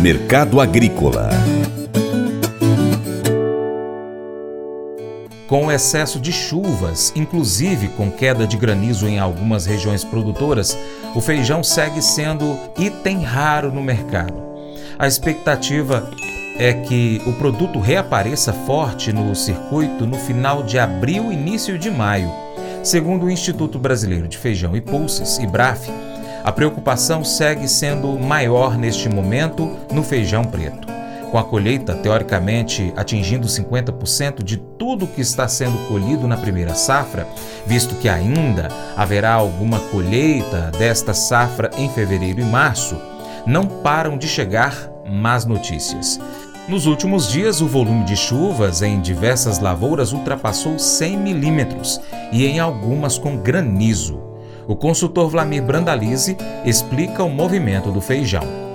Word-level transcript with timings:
Mercado 0.00 0.60
Agrícola. 0.60 1.28
Com 5.48 5.66
o 5.66 5.72
excesso 5.72 6.20
de 6.20 6.30
chuvas, 6.30 7.12
inclusive 7.16 7.88
com 7.88 8.08
queda 8.08 8.46
de 8.46 8.56
granizo 8.56 9.08
em 9.08 9.18
algumas 9.18 9.66
regiões 9.66 10.04
produtoras, 10.04 10.78
o 11.16 11.20
feijão 11.20 11.64
segue 11.64 12.00
sendo 12.00 12.56
item 12.78 13.24
raro 13.24 13.72
no 13.72 13.82
mercado. 13.82 14.40
A 14.96 15.08
expectativa 15.08 16.08
é 16.56 16.74
que 16.74 17.20
o 17.26 17.32
produto 17.32 17.80
reapareça 17.80 18.52
forte 18.52 19.12
no 19.12 19.34
circuito 19.34 20.06
no 20.06 20.16
final 20.16 20.62
de 20.62 20.78
abril 20.78 21.32
início 21.32 21.76
de 21.76 21.90
maio. 21.90 22.30
Segundo 22.84 23.26
o 23.26 23.30
Instituto 23.30 23.80
Brasileiro 23.80 24.28
de 24.28 24.38
Feijão 24.38 24.76
e 24.76 24.80
Pulses, 24.80 25.38
IBRAF, 25.38 25.90
a 26.44 26.52
preocupação 26.52 27.24
segue 27.24 27.68
sendo 27.68 28.18
maior 28.18 28.76
neste 28.76 29.08
momento 29.08 29.76
no 29.92 30.02
feijão 30.02 30.44
preto. 30.44 30.88
Com 31.30 31.38
a 31.38 31.44
colheita, 31.44 31.94
teoricamente, 31.94 32.92
atingindo 32.96 33.46
50% 33.46 34.42
de 34.42 34.56
tudo 34.56 35.06
que 35.06 35.20
está 35.20 35.46
sendo 35.46 35.76
colhido 35.86 36.26
na 36.26 36.38
primeira 36.38 36.74
safra, 36.74 37.26
visto 37.66 37.94
que 37.96 38.08
ainda 38.08 38.68
haverá 38.96 39.34
alguma 39.34 39.78
colheita 39.78 40.70
desta 40.78 41.12
safra 41.12 41.70
em 41.76 41.90
fevereiro 41.90 42.40
e 42.40 42.44
março, 42.44 42.96
não 43.46 43.66
param 43.66 44.16
de 44.16 44.26
chegar 44.26 44.74
más 45.06 45.44
notícias. 45.44 46.18
Nos 46.66 46.86
últimos 46.86 47.30
dias, 47.30 47.60
o 47.60 47.66
volume 47.66 48.04
de 48.04 48.16
chuvas 48.16 48.82
em 48.82 49.00
diversas 49.00 49.58
lavouras 49.58 50.12
ultrapassou 50.12 50.78
100 50.78 51.16
milímetros 51.16 52.00
e 52.30 52.46
em 52.46 52.58
algumas 52.58 53.18
com 53.18 53.36
granizo. 53.38 54.27
O 54.68 54.76
consultor 54.76 55.30
Vlamir 55.30 55.62
Brandalize 55.62 56.36
explica 56.62 57.24
o 57.24 57.30
movimento 57.30 57.90
do 57.90 58.02
feijão. 58.02 58.67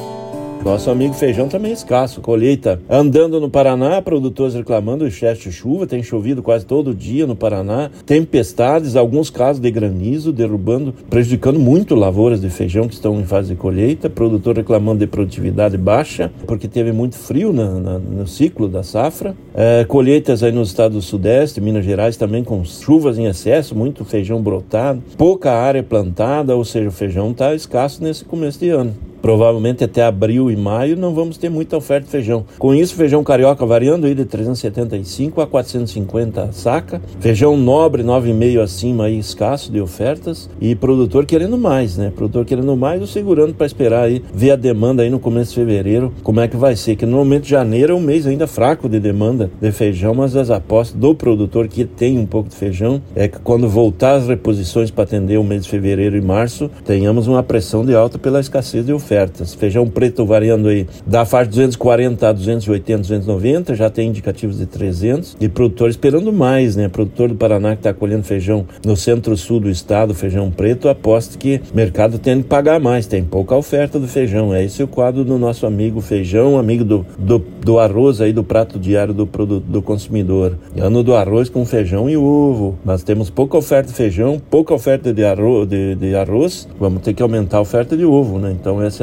Nosso 0.63 0.89
amigo 0.89 1.13
feijão 1.13 1.49
também 1.49 1.71
é 1.71 1.73
escasso. 1.73 2.21
Colheita 2.21 2.79
andando 2.89 3.37
no 3.37 3.49
Paraná, 3.49 4.01
produtores 4.01 4.55
reclamando 4.55 5.05
excesso 5.05 5.41
de 5.41 5.51
chuva. 5.51 5.85
Tem 5.85 6.01
chovido 6.01 6.41
quase 6.41 6.65
todo 6.65 6.95
dia 6.95 7.27
no 7.27 7.35
Paraná. 7.35 7.91
Tempestades, 8.05 8.95
alguns 8.95 9.29
casos 9.29 9.61
de 9.61 9.69
granizo, 9.69 10.31
derrubando, 10.31 10.93
prejudicando 11.09 11.59
muito 11.59 11.95
lavouras 11.95 12.39
de 12.39 12.49
feijão 12.49 12.87
que 12.87 12.93
estão 12.93 13.19
em 13.19 13.25
fase 13.25 13.49
de 13.49 13.55
colheita. 13.55 14.09
Produtor 14.09 14.55
reclamando 14.55 14.99
de 14.99 15.07
produtividade 15.07 15.77
baixa, 15.77 16.31
porque 16.47 16.69
teve 16.69 16.93
muito 16.93 17.17
frio 17.17 17.51
na, 17.51 17.69
na, 17.79 17.99
no 17.99 18.25
ciclo 18.25 18.69
da 18.69 18.83
safra. 18.83 19.35
É, 19.53 19.83
colheitas 19.83 20.43
aí 20.43 20.53
nos 20.53 20.69
estados 20.69 20.95
do 20.95 21.01
Sudeste, 21.01 21.59
Minas 21.59 21.83
Gerais 21.83 22.15
também 22.15 22.41
com 22.41 22.63
chuvas 22.63 23.17
em 23.17 23.25
excesso, 23.25 23.75
muito 23.75 24.05
feijão 24.05 24.41
brotado, 24.41 25.03
pouca 25.17 25.51
área 25.51 25.83
plantada, 25.83 26.55
ou 26.55 26.63
seja, 26.63 26.87
o 26.87 26.91
feijão 26.91 27.31
está 27.31 27.53
escasso 27.53 28.01
nesse 28.01 28.23
começo 28.23 28.59
de 28.59 28.69
ano 28.69 29.12
provavelmente 29.23 29.85
até 29.85 30.03
abril 30.03 30.51
e 30.51 30.55
maio 30.57 30.97
não 30.97 31.15
vamos 31.15 31.37
ter 31.37 31.49
muita 31.49 31.77
oferta 31.77 32.05
de 32.05 32.11
feijão. 32.11 32.43
Com 32.59 32.75
isso, 32.75 32.93
feijão 32.93 33.23
carioca 33.23 33.65
variando 33.65 34.05
aí 34.05 34.13
de 34.13 34.25
375 34.25 35.39
a 35.39 35.47
450 35.47 36.51
saca, 36.51 37.01
feijão 37.21 37.55
nobre 37.55 38.03
9,5 38.03 38.61
acima 38.61 39.05
aí 39.05 39.17
escasso 39.17 39.71
de 39.71 39.79
ofertas. 39.79 40.49
E 40.59 40.75
produtor 40.75 41.25
querendo 41.25 41.57
mais, 41.57 41.95
né? 41.97 42.11
Produtor 42.13 42.43
querendo 42.43 42.75
mais 42.75 42.99
ou 42.99 43.07
segurando 43.07 43.53
para 43.53 43.65
esperar 43.65 44.03
aí 44.03 44.21
ver 44.33 44.51
a 44.51 44.55
demanda 44.57 45.03
aí 45.03 45.09
no 45.09 45.19
começo 45.19 45.51
de 45.51 45.55
fevereiro, 45.55 46.11
como 46.21 46.41
é 46.41 46.47
que 46.49 46.57
vai 46.57 46.75
ser, 46.75 46.97
que 46.97 47.05
normalmente 47.05 47.49
janeiro 47.49 47.93
é 47.93 47.95
um 47.95 48.01
mês 48.01 48.27
ainda 48.27 48.45
fraco 48.45 48.89
de 48.89 48.99
demanda 48.99 49.49
de 49.61 49.71
feijão, 49.71 50.13
mas 50.13 50.35
as 50.35 50.49
apostas 50.49 50.99
do 50.99 51.15
produtor 51.15 51.69
que 51.69 51.85
tem 51.85 52.19
um 52.19 52.25
pouco 52.25 52.49
de 52.49 52.55
feijão 52.57 53.01
é 53.15 53.29
que 53.29 53.39
quando 53.39 53.69
voltar 53.69 54.15
as 54.15 54.27
reposições 54.27 54.91
para 54.91 55.05
atender 55.05 55.39
o 55.39 55.45
mês 55.45 55.63
de 55.63 55.69
fevereiro 55.69 56.17
e 56.17 56.21
março, 56.21 56.69
tenhamos 56.83 57.25
uma 57.25 57.41
pressão 57.41 57.85
de 57.85 57.95
alta 57.95 58.19
pela 58.19 58.41
escassez 58.41 58.85
de 58.85 58.91
oferta 58.91 59.12
Feijão 59.57 59.87
preto 59.87 60.25
variando 60.25 60.67
aí 60.67 60.87
da 61.05 61.25
faixa 61.25 61.49
240 61.49 62.27
a 62.27 62.31
280, 62.31 62.99
290, 63.01 63.75
já 63.75 63.89
tem 63.89 64.09
indicativos 64.09 64.57
de 64.57 64.65
300 64.65 65.37
e 65.39 65.47
produtor 65.47 65.89
esperando 65.89 66.31
mais, 66.31 66.75
né? 66.75 66.87
Produtor 66.87 67.29
do 67.29 67.35
Paraná 67.35 67.71
que 67.71 67.79
está 67.79 67.93
colhendo 67.93 68.23
feijão 68.23 68.65
no 68.85 68.95
centro-sul 68.95 69.59
do 69.59 69.69
estado, 69.69 70.13
feijão 70.13 70.49
preto, 70.51 70.89
aposta 70.89 71.37
que 71.37 71.61
o 71.71 71.75
mercado 71.75 72.17
tem 72.17 72.41
que 72.41 72.47
pagar 72.47 72.79
mais, 72.79 73.05
tem 73.05 73.23
pouca 73.23 73.55
oferta 73.55 73.99
do 73.99 74.07
feijão. 74.07 74.53
É 74.53 74.63
esse 74.63 74.83
o 74.83 74.87
quadro 74.87 75.23
do 75.23 75.37
nosso 75.37 75.65
amigo 75.65 76.01
feijão, 76.01 76.57
amigo 76.57 76.83
do, 76.83 77.05
do, 77.17 77.39
do 77.39 77.79
arroz 77.79 78.21
aí, 78.21 78.33
do 78.33 78.43
prato 78.43 78.79
diário 78.79 79.13
do, 79.13 79.25
produto, 79.27 79.63
do 79.65 79.81
consumidor. 79.81 80.57
Ano 80.77 81.03
do 81.03 81.15
arroz 81.15 81.49
com 81.49 81.65
feijão 81.65 82.09
e 82.09 82.17
ovo. 82.17 82.77
Nós 82.83 83.03
temos 83.03 83.29
pouca 83.29 83.57
oferta 83.57 83.89
de 83.89 83.95
feijão, 83.95 84.41
pouca 84.49 84.73
oferta 84.73 85.13
de 85.13 85.23
arroz, 85.23 85.67
de, 85.67 85.95
de 85.95 86.15
arroz, 86.15 86.67
vamos 86.79 87.01
ter 87.01 87.13
que 87.13 87.23
aumentar 87.23 87.57
a 87.57 87.61
oferta 87.61 87.95
de 87.95 88.05
ovo, 88.05 88.39
né? 88.39 88.51
Então 88.51 88.81
essa 88.81 89.02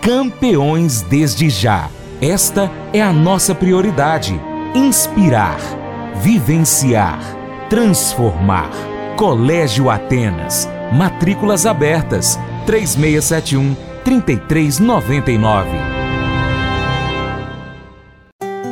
campeões 0.00 1.02
desde 1.02 1.48
já. 1.48 1.88
Esta 2.20 2.70
é 2.92 3.00
a 3.00 3.12
nossa 3.12 3.54
prioridade: 3.54 4.40
inspirar, 4.74 5.60
vivenciar, 6.22 7.20
transformar. 7.68 8.70
Colégio 9.16 9.90
Atenas. 9.90 10.68
Matrículas 10.92 11.66
abertas. 11.66 12.38
3671 12.66 13.76
3399. 14.04 15.89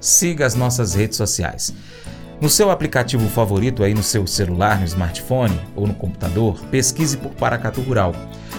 siga 0.00 0.46
as 0.46 0.54
nossas 0.54 0.94
redes 0.94 1.16
sociais. 1.16 1.72
No 2.40 2.48
seu 2.48 2.70
aplicativo 2.70 3.28
favorito 3.28 3.84
aí 3.84 3.92
no 3.92 4.02
seu 4.02 4.26
celular, 4.26 4.78
no 4.78 4.86
smartphone 4.86 5.60
ou 5.76 5.86
no 5.86 5.92
computador, 5.92 6.58
pesquise 6.70 7.18
por 7.18 7.32
Paracatu 7.32 7.82
Rural. 7.82 8.14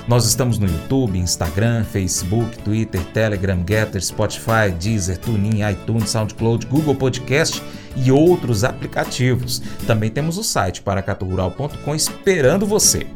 Nós 0.07 0.25
estamos 0.25 0.59
no 0.59 0.67
YouTube, 0.67 1.17
Instagram, 1.17 1.83
Facebook, 1.83 2.59
Twitter, 2.59 3.01
Telegram, 3.05 3.57
Getter, 3.67 4.03
Spotify, 4.03 4.71
Deezer, 4.79 5.17
TuneIn, 5.17 5.67
iTunes, 5.71 6.11
SoundCloud, 6.11 6.67
Google 6.67 6.95
Podcast 6.95 7.61
e 7.95 8.11
outros 8.11 8.63
aplicativos. 8.63 9.63
Também 9.87 10.11
temos 10.11 10.37
o 10.37 10.43
site 10.43 10.81
paracaturural.com 10.83 11.95
esperando 11.95 12.67
você. 12.67 13.07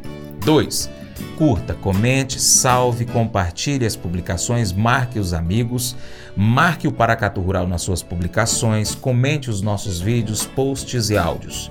2. 0.43 1.04
Curta, 1.37 1.73
comente, 1.73 2.39
salve, 2.39 3.05
compartilhe 3.05 3.85
as 3.85 3.95
publicações, 3.95 4.71
marque 4.71 5.19
os 5.19 5.33
amigos, 5.33 5.95
marque 6.35 6.87
o 6.87 6.91
Paracatu 6.91 7.41
Rural 7.41 7.67
nas 7.67 7.81
suas 7.81 8.01
publicações, 8.01 8.95
comente 8.95 9.49
os 9.49 9.61
nossos 9.61 9.99
vídeos, 9.99 10.45
posts 10.45 11.09
e 11.09 11.17
áudios. 11.17 11.69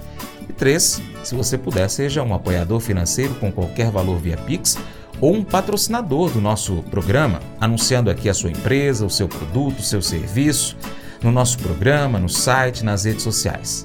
E 0.49 0.52
3. 0.52 1.02
Se 1.23 1.35
você 1.35 1.56
puder, 1.56 1.88
seja 1.88 2.23
um 2.23 2.35
apoiador 2.35 2.81
financeiro 2.81 3.35
com 3.37 3.50
qualquer 3.50 3.91
valor 3.91 4.19
via 4.19 4.37
Pix 4.37 4.76
ou 5.20 5.35
um 5.35 5.44
patrocinador 5.44 6.31
do 6.31 6.40
nosso 6.40 6.82
programa, 6.90 7.40
anunciando 7.61 8.11
aqui 8.11 8.29
a 8.29 8.35
sua 8.35 8.50
empresa, 8.50 9.06
o 9.06 9.11
seu 9.11 9.29
produto, 9.29 9.79
o 9.79 9.82
seu 9.82 10.02
serviço, 10.02 10.76
no 11.23 11.32
nosso 11.32 11.58
programa, 11.58 12.19
no 12.19 12.29
site, 12.29 12.85
nas 12.85 13.05
redes 13.05 13.23
sociais. 13.23 13.85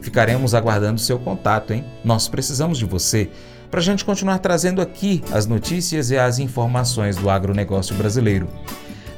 Ficaremos 0.00 0.54
aguardando 0.54 0.98
seu 0.98 1.18
contato, 1.18 1.72
hein? 1.72 1.84
Nós 2.02 2.26
precisamos 2.26 2.78
de 2.78 2.84
você 2.84 3.30
para 3.70 3.80
a 3.80 3.82
gente 3.82 4.04
continuar 4.04 4.38
trazendo 4.38 4.82
aqui 4.82 5.22
as 5.32 5.46
notícias 5.46 6.10
e 6.10 6.18
as 6.18 6.38
informações 6.38 7.16
do 7.16 7.30
agronegócio 7.30 7.94
brasileiro. 7.94 8.48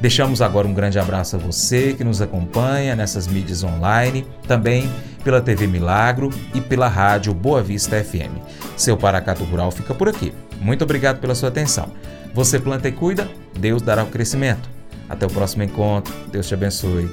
Deixamos 0.01 0.43
agora 0.43 0.67
um 0.67 0.75
grande 0.75 0.99
abraço 0.99 1.37
a 1.37 1.39
você 1.39 1.95
que 1.95 2.03
nos 2.03 2.21
acompanha 2.21 2.97
nessas 2.97 3.29
mídias 3.29 3.63
online, 3.63 4.27
também 4.49 4.91
pela 5.23 5.41
TV 5.41 5.67
Milagro 5.67 6.29
e 6.53 6.61
pela 6.61 6.89
rádio 6.89 7.33
Boa 7.33 7.63
Vista 7.63 8.03
FM. 8.03 8.37
Seu 8.77 8.97
Paracato 8.97 9.45
Rural 9.45 9.71
fica 9.71 9.95
por 9.95 10.09
aqui. 10.09 10.35
Muito 10.61 10.83
obrigado 10.83 11.21
pela 11.21 11.35
sua 11.35 11.49
atenção. 11.49 11.91
Você 12.35 12.59
planta 12.59 12.89
e 12.89 12.93
cuida, 12.93 13.31
Deus 13.57 13.81
dará 13.81 14.03
o 14.03 14.09
crescimento. 14.09 14.69
Até 15.09 15.27
o 15.27 15.31
próximo 15.31 15.63
encontro. 15.63 16.13
Deus 16.33 16.49
te 16.49 16.55
abençoe. 16.55 17.09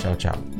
Tchau, 0.00 0.16
tchau. 0.16 0.59